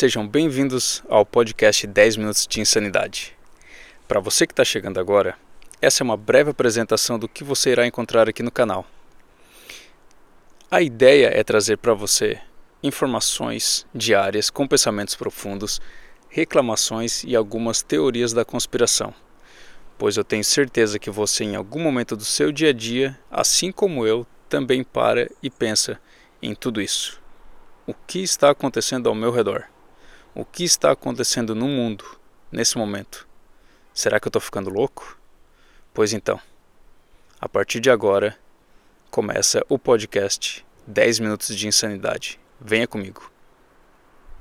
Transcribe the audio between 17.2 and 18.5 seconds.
e algumas teorias da